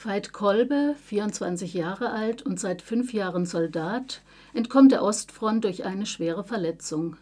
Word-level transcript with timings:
Veit 0.00 0.32
Kolbe, 0.32 0.94
24 1.06 1.74
Jahre 1.74 2.12
alt 2.12 2.42
und 2.42 2.60
seit 2.60 2.82
fünf 2.82 3.12
Jahren 3.12 3.46
Soldat, 3.46 4.22
entkommt 4.54 4.92
der 4.92 5.02
Ostfront 5.02 5.64
durch 5.64 5.84
eine 5.84 6.06
schwere 6.06 6.44
Verletzung. 6.44 7.16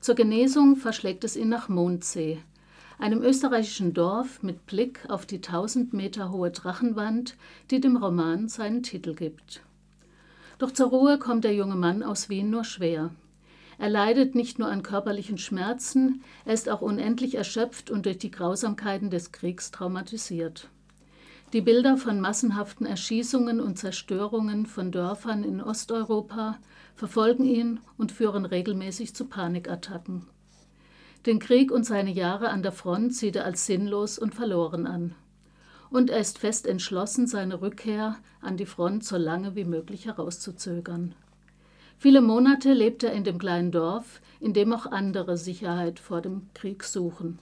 Zur 0.00 0.16
Genesung 0.16 0.74
verschlägt 0.74 1.22
es 1.22 1.36
ihn 1.36 1.48
nach 1.48 1.68
Mondsee, 1.68 2.42
einem 2.98 3.22
österreichischen 3.22 3.94
Dorf 3.94 4.42
mit 4.42 4.66
Blick 4.66 5.08
auf 5.08 5.24
die 5.24 5.36
1000 5.36 5.92
Meter 5.92 6.32
hohe 6.32 6.50
Drachenwand, 6.50 7.36
die 7.70 7.80
dem 7.80 7.96
Roman 7.96 8.48
seinen 8.48 8.82
Titel 8.82 9.14
gibt. 9.14 9.62
Doch 10.58 10.72
zur 10.72 10.88
Ruhe 10.88 11.20
kommt 11.20 11.44
der 11.44 11.54
junge 11.54 11.76
Mann 11.76 12.02
aus 12.02 12.28
Wien 12.28 12.50
nur 12.50 12.64
schwer. 12.64 13.10
Er 13.78 13.88
leidet 13.88 14.34
nicht 14.34 14.58
nur 14.58 14.66
an 14.66 14.82
körperlichen 14.82 15.38
Schmerzen, 15.38 16.24
er 16.44 16.54
ist 16.54 16.68
auch 16.70 16.80
unendlich 16.80 17.36
erschöpft 17.36 17.88
und 17.88 18.04
durch 18.04 18.18
die 18.18 18.32
Grausamkeiten 18.32 19.10
des 19.10 19.30
Kriegs 19.30 19.70
traumatisiert. 19.70 20.70
Die 21.56 21.62
Bilder 21.62 21.96
von 21.96 22.20
massenhaften 22.20 22.84
Erschießungen 22.84 23.60
und 23.60 23.78
Zerstörungen 23.78 24.66
von 24.66 24.92
Dörfern 24.92 25.42
in 25.42 25.62
Osteuropa 25.62 26.58
verfolgen 26.94 27.46
ihn 27.46 27.80
und 27.96 28.12
führen 28.12 28.44
regelmäßig 28.44 29.14
zu 29.14 29.24
Panikattacken. 29.24 30.26
Den 31.24 31.38
Krieg 31.38 31.70
und 31.70 31.84
seine 31.84 32.10
Jahre 32.10 32.50
an 32.50 32.62
der 32.62 32.72
Front 32.72 33.14
sieht 33.14 33.36
er 33.36 33.46
als 33.46 33.64
sinnlos 33.64 34.18
und 34.18 34.34
verloren 34.34 34.86
an. 34.86 35.14
Und 35.88 36.10
er 36.10 36.18
ist 36.18 36.36
fest 36.36 36.66
entschlossen, 36.66 37.26
seine 37.26 37.62
Rückkehr 37.62 38.16
an 38.42 38.58
die 38.58 38.66
Front 38.66 39.04
so 39.04 39.16
lange 39.16 39.56
wie 39.56 39.64
möglich 39.64 40.04
herauszuzögern. 40.04 41.14
Viele 41.96 42.20
Monate 42.20 42.74
lebt 42.74 43.02
er 43.02 43.12
in 43.12 43.24
dem 43.24 43.38
kleinen 43.38 43.72
Dorf, 43.72 44.20
in 44.40 44.52
dem 44.52 44.74
auch 44.74 44.84
andere 44.84 45.38
Sicherheit 45.38 46.00
vor 46.00 46.20
dem 46.20 46.50
Krieg 46.52 46.84
suchen. 46.84 47.38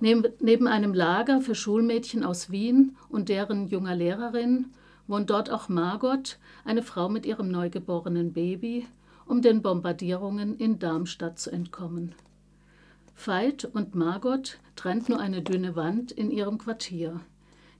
Neben 0.00 0.66
einem 0.66 0.94
Lager 0.94 1.42
für 1.42 1.54
Schulmädchen 1.54 2.24
aus 2.24 2.50
Wien 2.50 2.96
und 3.10 3.28
deren 3.28 3.68
junger 3.68 3.94
Lehrerin 3.94 4.72
wohnt 5.06 5.28
dort 5.28 5.50
auch 5.50 5.68
Margot, 5.68 6.38
eine 6.64 6.82
Frau 6.82 7.08
mit 7.08 7.26
ihrem 7.26 7.50
neugeborenen 7.50 8.32
Baby, 8.32 8.86
um 9.26 9.42
den 9.42 9.60
Bombardierungen 9.60 10.56
in 10.56 10.78
Darmstadt 10.78 11.38
zu 11.38 11.50
entkommen. 11.50 12.14
Veit 13.14 13.66
und 13.66 13.94
Margot 13.94 14.58
trennt 14.74 15.10
nur 15.10 15.20
eine 15.20 15.42
dünne 15.42 15.76
Wand 15.76 16.12
in 16.12 16.30
ihrem 16.30 16.56
Quartier. 16.56 17.20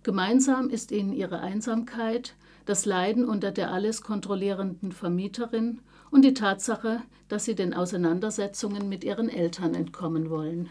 Gemeinsam 0.03 0.69
ist 0.69 0.93
ihnen 0.93 1.12
ihre 1.12 1.41
Einsamkeit, 1.41 2.34
das 2.67 2.84
Leiden 2.84 3.25
unter 3.25 3.51
der 3.51 3.73
alles 3.73 4.03
kontrollierenden 4.03 4.93
Vermieterin 4.93 5.81
und 6.11 6.25
die 6.25 6.34
Tatsache, 6.34 7.01
dass 7.29 7.47
sie 7.47 7.55
den 7.55 7.73
Auseinandersetzungen 7.73 8.89
mit 8.89 9.05
ihren 9.05 9.31
Eltern 9.31 9.75
entkommen 9.75 10.29
wollen. 10.29 10.69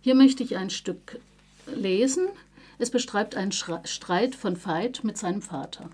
Hier 0.00 0.14
möchte 0.14 0.42
ich 0.42 0.56
ein 0.56 0.70
Stück 0.70 1.20
lesen. 1.66 2.28
Es 2.78 2.90
beschreibt 2.90 3.34
einen 3.34 3.52
Streit 3.52 4.34
von 4.34 4.64
Veit 4.64 5.02
mit 5.02 5.18
seinem 5.18 5.42
Vater. 5.42 5.90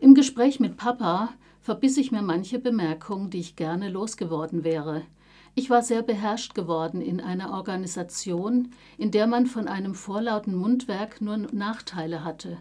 Im 0.00 0.14
Gespräch 0.14 0.60
mit 0.60 0.76
Papa 0.76 1.32
verbiss 1.62 1.96
ich 1.96 2.12
mir 2.12 2.22
manche 2.22 2.58
Bemerkung, 2.58 3.30
die 3.30 3.40
ich 3.40 3.56
gerne 3.56 3.88
losgeworden 3.88 4.64
wäre. 4.64 5.02
Ich 5.54 5.70
war 5.70 5.82
sehr 5.82 6.02
beherrscht 6.02 6.54
geworden 6.54 7.00
in 7.00 7.20
einer 7.20 7.52
Organisation, 7.52 8.72
in 8.98 9.10
der 9.10 9.26
man 9.26 9.46
von 9.46 9.68
einem 9.68 9.94
vorlauten 9.94 10.54
Mundwerk 10.54 11.20
nur 11.22 11.38
Nachteile 11.38 12.24
hatte. 12.24 12.58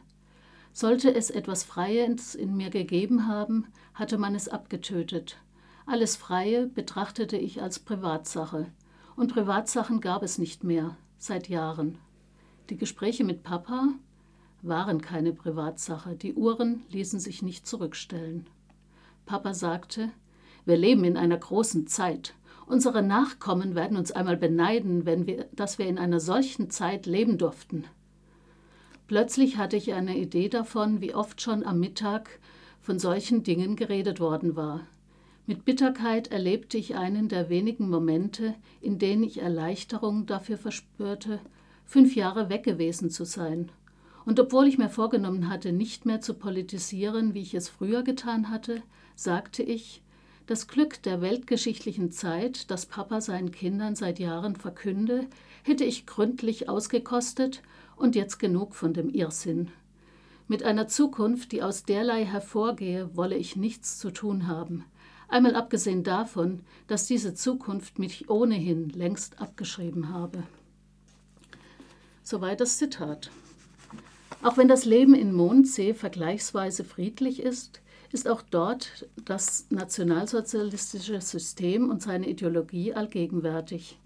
Sollte 0.71 1.13
es 1.13 1.29
etwas 1.29 1.63
Freies 1.63 2.35
in 2.35 2.55
mir 2.55 2.69
gegeben 2.69 3.27
haben, 3.27 3.67
hatte 3.93 4.17
man 4.17 4.33
es 4.35 4.47
abgetötet. 4.47 5.37
Alles 5.85 6.15
Freie 6.15 6.67
betrachtete 6.67 7.37
ich 7.37 7.61
als 7.61 7.79
Privatsache. 7.79 8.67
Und 9.15 9.33
Privatsachen 9.33 10.01
gab 10.01 10.23
es 10.23 10.37
nicht 10.37 10.63
mehr, 10.63 10.97
seit 11.17 11.47
Jahren. 11.47 11.97
Die 12.69 12.77
Gespräche 12.77 13.23
mit 13.23 13.43
Papa 13.43 13.89
waren 14.61 15.01
keine 15.01 15.31
Privatsache, 15.31 16.15
die 16.15 16.33
Uhren 16.33 16.83
ließen 16.89 17.19
sich 17.19 17.41
nicht 17.41 17.67
zurückstellen. 17.67 18.47
Papa 19.25 19.53
sagte, 19.53 20.11
wir 20.65 20.77
leben 20.77 21.03
in 21.03 21.17
einer 21.17 21.37
großen 21.37 21.87
Zeit. 21.87 22.33
Unsere 22.67 23.03
Nachkommen 23.03 23.75
werden 23.75 23.95
uns 23.95 24.11
einmal 24.11 24.37
beneiden, 24.37 25.05
wenn 25.05 25.27
wir, 25.27 25.45
dass 25.51 25.77
wir 25.77 25.85
in 25.85 25.99
einer 25.99 26.19
solchen 26.19 26.71
Zeit 26.71 27.05
leben 27.05 27.37
durften. 27.37 27.85
Plötzlich 29.07 29.57
hatte 29.57 29.77
ich 29.77 29.93
eine 29.93 30.17
Idee 30.17 30.49
davon, 30.49 30.99
wie 30.99 31.13
oft 31.13 31.39
schon 31.39 31.63
am 31.63 31.79
Mittag 31.79 32.39
von 32.81 32.97
solchen 32.97 33.43
Dingen 33.43 33.75
geredet 33.75 34.19
worden 34.19 34.55
war. 34.55 34.81
Mit 35.47 35.63
Bitterkeit 35.63 36.31
erlebte 36.31 36.77
ich 36.77 36.95
einen 36.95 37.29
der 37.29 37.49
wenigen 37.49 37.87
Momente, 37.87 38.55
in 38.81 38.97
denen 38.97 39.23
ich 39.23 39.41
Erleichterung 39.41 40.25
dafür 40.25 40.57
verspürte, 40.57 41.39
fünf 41.85 42.15
Jahre 42.15 42.49
weg 42.49 42.63
gewesen 42.63 43.11
zu 43.11 43.25
sein. 43.25 43.71
Und 44.25 44.39
obwohl 44.39 44.67
ich 44.67 44.79
mir 44.79 44.89
vorgenommen 44.89 45.47
hatte, 45.47 45.71
nicht 45.71 46.07
mehr 46.07 46.19
zu 46.19 46.33
politisieren, 46.33 47.35
wie 47.35 47.43
ich 47.43 47.53
es 47.53 47.69
früher 47.69 48.01
getan 48.01 48.49
hatte, 48.49 48.81
sagte 49.15 49.61
ich, 49.61 50.01
das 50.47 50.67
Glück 50.67 51.01
der 51.03 51.21
weltgeschichtlichen 51.21 52.11
Zeit, 52.11 52.71
das 52.71 52.87
Papa 52.87 53.21
seinen 53.21 53.51
Kindern 53.51 53.95
seit 53.95 54.17
Jahren 54.17 54.55
verkünde, 54.55 55.27
hätte 55.61 55.83
ich 55.83 56.07
gründlich 56.07 56.69
ausgekostet 56.69 57.61
und 57.95 58.15
jetzt 58.15 58.39
genug 58.39 58.73
von 58.73 58.93
dem 58.93 59.09
Irrsinn. 59.09 59.69
Mit 60.47 60.63
einer 60.63 60.87
Zukunft, 60.87 61.51
die 61.51 61.61
aus 61.61 61.83
derlei 61.83 62.25
hervorgehe, 62.25 63.15
wolle 63.15 63.35
ich 63.35 63.55
nichts 63.55 63.99
zu 63.99 64.11
tun 64.11 64.47
haben. 64.47 64.85
Einmal 65.35 65.57
abgesehen 65.57 66.03
davon, 66.03 66.61
dass 66.87 67.07
diese 67.07 67.33
Zukunft 67.33 67.99
mich 67.99 68.29
ohnehin 68.29 68.87
längst 68.91 69.41
abgeschrieben 69.41 70.13
habe. 70.13 70.43
Soweit 72.23 72.61
das 72.61 72.77
Zitat. 72.77 73.31
Auch 74.43 74.55
wenn 74.55 74.69
das 74.69 74.85
Leben 74.85 75.13
in 75.13 75.33
Mondsee 75.33 75.93
vergleichsweise 75.93 76.85
friedlich 76.85 77.41
ist, 77.41 77.81
ist 78.13 78.29
auch 78.29 78.43
dort 78.43 79.09
das 79.25 79.65
nationalsozialistische 79.71 81.19
System 81.19 81.89
und 81.89 82.01
seine 82.01 82.29
Ideologie 82.29 82.93
allgegenwärtig. 82.93 83.99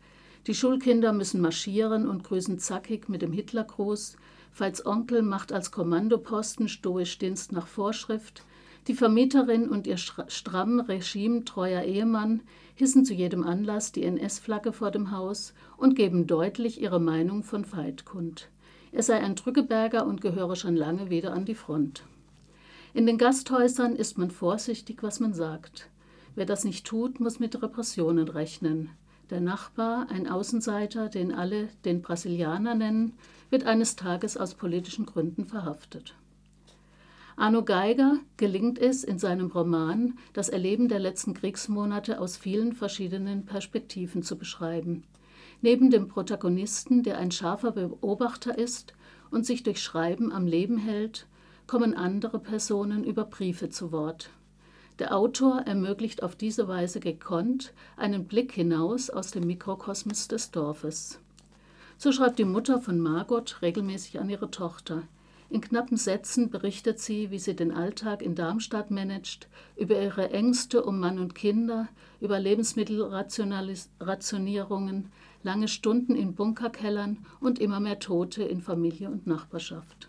Die 0.47 0.55
Schulkinder 0.55 1.13
müssen 1.13 1.41
marschieren 1.41 2.09
und 2.09 2.23
grüßen 2.23 2.57
zackig 2.57 3.07
mit 3.07 3.21
dem 3.21 3.33
Hitlergruß. 3.33 4.15
Veits 4.57 4.83
Onkel 4.83 5.21
macht 5.21 5.51
als 5.51 5.69
Kommandoposten 5.69 6.67
stoisch 6.67 7.19
Dienst 7.19 7.51
nach 7.51 7.67
Vorschrift. 7.67 8.41
Die 8.87 8.95
Vermieterin 8.95 9.69
und 9.69 9.87
ihr 9.87 9.97
stramm 9.97 10.79
regimetreuer 10.79 11.83
Ehemann 11.83 12.41
hissen 12.75 13.05
zu 13.05 13.13
jedem 13.13 13.43
Anlass 13.43 13.91
die 13.91 14.03
NS-Flagge 14.03 14.71
vor 14.71 14.89
dem 14.89 15.11
Haus 15.11 15.53
und 15.77 15.95
geben 15.95 16.27
deutlich 16.27 16.81
ihre 16.81 16.99
Meinung 16.99 17.43
von 17.43 17.65
Veit 17.71 18.05
kund. 18.05 18.49
Er 18.91 19.03
sei 19.03 19.19
ein 19.19 19.35
Drückeberger 19.35 20.05
und 20.05 20.21
gehöre 20.21 20.55
schon 20.55 20.75
lange 20.75 21.09
wieder 21.09 21.33
an 21.33 21.45
die 21.45 21.55
Front. 21.55 22.03
In 22.93 23.05
den 23.05 23.19
Gasthäusern 23.19 23.95
ist 23.95 24.17
man 24.17 24.31
vorsichtig, 24.31 25.03
was 25.03 25.19
man 25.19 25.33
sagt. 25.33 25.89
Wer 26.33 26.45
das 26.45 26.63
nicht 26.63 26.87
tut, 26.87 27.19
muss 27.19 27.39
mit 27.39 27.61
Repressionen 27.61 28.27
rechnen. 28.27 28.89
Der 29.29 29.41
Nachbar, 29.41 30.07
ein 30.09 30.27
Außenseiter, 30.27 31.09
den 31.09 31.33
alle 31.33 31.67
den 31.85 32.01
Brasilianer 32.01 32.73
nennen, 32.73 33.13
wird 33.51 33.65
eines 33.65 33.95
Tages 33.95 34.37
aus 34.37 34.55
politischen 34.55 35.05
Gründen 35.05 35.45
verhaftet. 35.45 36.15
Arno 37.39 37.63
Geiger 37.63 38.17
gelingt 38.35 38.79
es 38.79 39.05
in 39.05 39.17
seinem 39.17 39.47
Roman, 39.47 40.17
das 40.33 40.49
Erleben 40.49 40.89
der 40.89 40.99
letzten 40.99 41.33
Kriegsmonate 41.33 42.19
aus 42.19 42.35
vielen 42.35 42.73
verschiedenen 42.73 43.45
Perspektiven 43.45 44.23
zu 44.23 44.37
beschreiben. 44.37 45.05
Neben 45.61 45.89
dem 45.89 46.09
Protagonisten, 46.09 47.01
der 47.01 47.17
ein 47.17 47.31
scharfer 47.31 47.71
Beobachter 47.71 48.57
ist 48.57 48.93
und 49.31 49.45
sich 49.45 49.63
durch 49.63 49.81
Schreiben 49.81 50.33
am 50.33 50.47
Leben 50.47 50.77
hält, 50.77 51.27
kommen 51.65 51.93
andere 51.93 52.39
Personen 52.39 53.05
über 53.05 53.23
Briefe 53.23 53.69
zu 53.69 53.93
Wort. 53.93 54.31
Der 54.99 55.15
Autor 55.15 55.61
ermöglicht 55.61 56.23
auf 56.23 56.35
diese 56.35 56.67
Weise 56.67 56.99
gekonnt 56.99 57.73
einen 57.95 58.25
Blick 58.25 58.51
hinaus 58.51 59.09
aus 59.09 59.31
dem 59.31 59.47
Mikrokosmos 59.47 60.27
des 60.27 60.51
Dorfes. 60.51 61.21
So 61.97 62.11
schreibt 62.11 62.37
die 62.37 62.43
Mutter 62.43 62.81
von 62.81 62.99
Margot 62.99 63.61
regelmäßig 63.61 64.19
an 64.19 64.29
ihre 64.29 64.51
Tochter. 64.51 65.03
In 65.51 65.61
knappen 65.61 65.97
Sätzen 65.97 66.51
berichtet 66.51 66.99
sie, 66.99 67.31
wie 67.31 67.39
sie 67.39 67.55
den 67.55 67.71
Alltag 67.71 68.21
in 68.21 68.35
Darmstadt 68.35 68.91
managt, 68.91 69.47
über 69.75 69.99
ihre 69.99 70.29
Ängste 70.29 70.83
um 70.83 70.99
Mann 70.99 71.17
und 71.17 71.33
Kinder, 71.33 71.87
über 72.21 72.39
Lebensmittelrationierungen, 72.39 75.11
lange 75.41 75.67
Stunden 75.67 76.15
in 76.15 76.35
Bunkerkellern 76.35 77.25
und 77.39 77.57
immer 77.57 77.79
mehr 77.79 77.97
Tote 77.97 78.43
in 78.43 78.61
Familie 78.61 79.09
und 79.09 79.25
Nachbarschaft. 79.25 80.07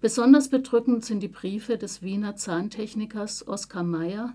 Besonders 0.00 0.48
bedrückend 0.48 1.04
sind 1.04 1.18
die 1.20 1.28
Briefe 1.28 1.76
des 1.76 2.02
Wiener 2.02 2.36
Zahntechnikers 2.36 3.48
Oskar 3.48 3.82
Mayer, 3.82 4.32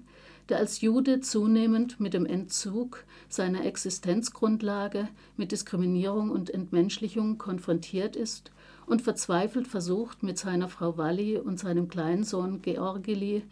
der 0.49 0.57
als 0.57 0.81
Jude 0.81 1.21
zunehmend 1.21 1.99
mit 1.99 2.13
dem 2.13 2.25
Entzug 2.25 3.05
seiner 3.27 3.65
Existenzgrundlage, 3.65 5.07
mit 5.37 5.51
Diskriminierung 5.51 6.31
und 6.31 6.49
Entmenschlichung 6.49 7.37
konfrontiert 7.37 8.15
ist 8.15 8.51
und 8.85 9.01
verzweifelt 9.01 9.67
versucht, 9.67 10.23
mit 10.23 10.37
seiner 10.37 10.67
Frau 10.67 10.97
Walli 10.97 11.37
und 11.37 11.59
seinem 11.59 11.87
kleinen 11.87 12.23
Sohn 12.23 12.61
Georgili 12.61 13.43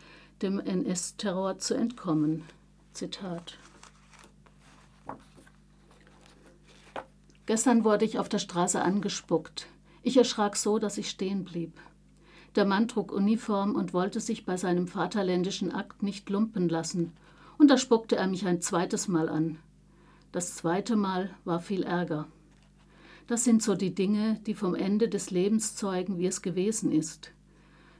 dem 0.41 0.59
NS-Terror 0.59 1.59
zu 1.59 1.75
entkommen. 1.75 2.43
Zitat. 2.93 3.57
Gestern 7.45 7.83
wurde 7.83 8.05
ich 8.05 8.19
auf 8.19 8.27
der 8.27 8.39
Straße 8.39 8.81
angespuckt. 8.81 9.67
Ich 10.03 10.17
erschrak 10.17 10.57
so, 10.57 10.79
dass 10.79 10.97
ich 10.97 11.09
stehen 11.09 11.45
blieb. 11.45 11.73
Der 12.55 12.65
Mann 12.65 12.87
trug 12.87 13.11
Uniform 13.11 13.75
und 13.75 13.93
wollte 13.93 14.19
sich 14.19 14.45
bei 14.45 14.57
seinem 14.57 14.87
vaterländischen 14.87 15.71
Akt 15.71 16.03
nicht 16.03 16.29
lumpen 16.29 16.69
lassen, 16.69 17.13
und 17.57 17.69
da 17.69 17.77
spuckte 17.77 18.15
er 18.15 18.27
mich 18.27 18.45
ein 18.45 18.61
zweites 18.61 19.07
Mal 19.07 19.29
an. 19.29 19.57
Das 20.31 20.55
zweite 20.55 20.95
Mal 20.95 21.31
war 21.45 21.59
viel 21.59 21.83
Ärger. 21.83 22.27
Das 23.27 23.43
sind 23.43 23.61
so 23.61 23.75
die 23.75 23.93
Dinge, 23.93 24.39
die 24.45 24.53
vom 24.53 24.73
Ende 24.73 25.09
des 25.09 25.31
Lebens 25.31 25.75
zeugen, 25.75 26.17
wie 26.17 26.27
es 26.27 26.41
gewesen 26.41 26.91
ist. 26.91 27.31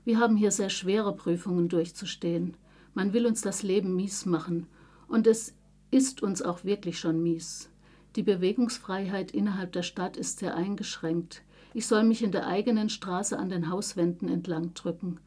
Wir 0.05 0.19
haben 0.19 0.37
hier 0.37 0.51
sehr 0.51 0.69
schwere 0.69 1.13
Prüfungen 1.13 1.67
durchzustehen. 1.67 2.55
Man 2.93 3.11
will 3.11 3.25
uns 3.25 3.41
das 3.41 3.61
Leben 3.61 3.95
mies 3.95 4.25
machen. 4.25 4.67
Und 5.09 5.27
es 5.27 5.53
ist 5.91 6.23
uns 6.23 6.41
auch 6.41 6.63
wirklich 6.63 6.97
schon 6.97 7.21
mies. 7.21 7.69
Die 8.15 8.23
Bewegungsfreiheit 8.23 9.31
innerhalb 9.31 9.73
der 9.73 9.83
Stadt 9.83 10.15
ist 10.15 10.39
sehr 10.39 10.55
eingeschränkt. 10.55 11.43
Ich 11.73 11.85
soll 11.87 12.03
mich 12.03 12.23
in 12.23 12.31
der 12.31 12.47
eigenen 12.47 12.89
Straße 12.89 13.37
an 13.37 13.49
den 13.49 13.69
Hauswänden 13.69 14.29
entlang 14.29 14.73
drücken. 14.73 15.19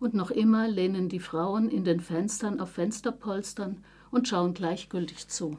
Und 0.00 0.14
noch 0.14 0.30
immer 0.30 0.68
lehnen 0.68 1.08
die 1.08 1.20
Frauen 1.20 1.68
in 1.68 1.84
den 1.84 2.00
Fenstern 2.00 2.60
auf 2.60 2.70
Fensterpolstern 2.70 3.84
und 4.10 4.28
schauen 4.28 4.54
gleichgültig 4.54 5.28
zu. 5.28 5.58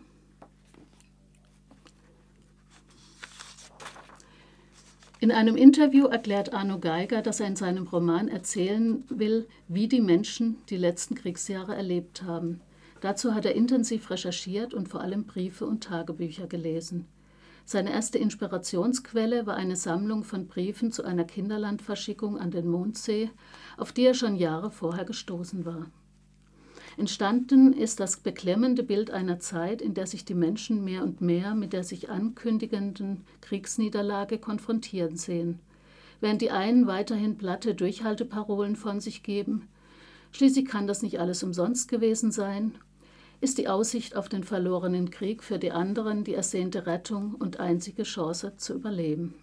In 5.22 5.32
einem 5.34 5.58
Interview 5.58 6.06
erklärt 6.06 6.54
Arno 6.54 6.80
Geiger, 6.80 7.22
dass 7.22 7.42
er 7.42 7.48
in 7.48 7.58
seinem 7.58 7.88
Roman 7.88 8.30
erzählen 8.30 9.04
will, 9.10 9.50
wie 9.68 9.90
die 9.90 10.00
Menschen 10.00 10.56
die 10.70 10.78
letzten 10.78 11.16
Kriegsjahre 11.16 11.76
erlebt 11.76 12.24
haben. 12.24 12.62
Dazu 13.02 13.34
hat 13.34 13.46
er 13.46 13.56
intensiv 13.56 14.10
recherchiert 14.10 14.74
und 14.74 14.88
vor 14.88 15.02
allem 15.02 15.26
Briefe 15.26 15.66
und 15.66 15.84
Tagebücher 15.84 16.48
gelesen. 16.48 17.06
Seine 17.72 17.92
erste 17.92 18.18
Inspirationsquelle 18.18 19.46
war 19.46 19.56
eine 19.56 19.76
Sammlung 19.76 20.24
von 20.24 20.48
Briefen 20.48 20.92
zu 20.92 21.04
einer 21.04 21.24
Kinderlandverschickung 21.24 22.40
an 22.40 22.50
den 22.50 22.68
Mondsee, 22.68 23.30
auf 23.78 23.92
die 23.92 24.06
er 24.06 24.16
schon 24.16 24.36
Jahre 24.36 24.72
vorher 24.72 25.06
gestoßen 25.06 25.68
war. 25.68 25.86
Entstanden 26.98 27.74
ist 27.74 28.00
das 28.00 28.18
beklemmende 28.18 28.82
Bild 28.82 29.12
einer 29.12 29.38
Zeit, 29.38 29.84
in 29.84 29.94
der 29.94 30.08
sich 30.08 30.26
die 30.26 30.34
Menschen 30.34 30.84
mehr 30.84 31.04
und 31.04 31.22
mehr 31.22 31.54
mit 31.54 31.72
der 31.72 31.84
sich 31.84 32.10
ankündigenden 32.10 33.24
Kriegsniederlage 33.42 34.40
konfrontieren 34.40 35.16
sehen. 35.16 35.60
Während 36.22 36.42
die 36.42 36.50
einen 36.50 36.88
weiterhin 36.88 37.38
platte 37.38 37.76
Durchhalteparolen 37.76 38.78
von 38.78 39.00
sich 39.00 39.22
geben, 39.22 39.68
schließlich 40.32 40.66
kann 40.66 40.88
das 40.88 41.04
nicht 41.04 41.20
alles 41.20 41.44
umsonst 41.44 41.88
gewesen 41.88 42.32
sein, 42.32 42.74
ist 43.42 43.58
die 43.58 43.68
Aussicht 43.68 44.16
auf 44.16 44.30
den 44.30 44.44
verlorenen 44.44 45.12
Krieg 45.12 45.44
für 45.44 45.60
die 45.60 45.72
anderen 45.72 46.24
die 46.24 46.34
ersehnte 46.34 46.86
Rettung 46.86 47.36
und 47.36 47.60
einzige 47.60 48.04
Chance 48.04 48.54
zu 48.58 48.74
überleben. 48.74 49.34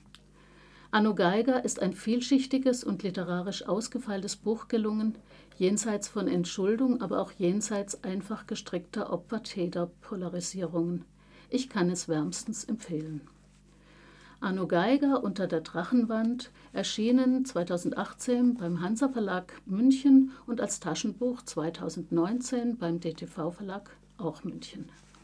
Anno 0.90 1.14
Geiger 1.14 1.64
ist 1.64 1.80
ein 1.80 1.92
vielschichtiges 1.92 2.84
und 2.84 3.02
literarisch 3.02 3.66
ausgefeiltes 3.66 4.36
Buch 4.36 4.68
gelungen, 4.68 5.16
jenseits 5.58 6.08
von 6.08 6.28
Entschuldung, 6.28 7.00
aber 7.00 7.20
auch 7.20 7.32
jenseits 7.32 8.04
einfach 8.04 8.46
gestrickter 8.46 9.12
Opfer-Täter-Polarisierungen. 9.12 11.04
Ich 11.50 11.68
kann 11.68 11.90
es 11.90 12.08
wärmstens 12.08 12.64
empfehlen. 12.64 13.20
Arno 14.46 14.68
Geiger 14.68 15.24
unter 15.24 15.48
der 15.48 15.60
Drachenwand, 15.60 16.52
erschienen 16.72 17.44
2018 17.44 18.54
beim 18.54 18.80
Hansa 18.80 19.08
Verlag 19.08 19.60
München 19.66 20.30
und 20.46 20.60
als 20.60 20.78
Taschenbuch 20.78 21.42
2019 21.42 22.78
beim 22.78 23.00
DTV 23.00 23.50
Verlag 23.50 23.90
auch 24.18 24.44
München. 24.44 24.88